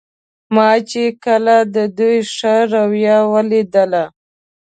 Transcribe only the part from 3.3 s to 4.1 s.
ولیدله.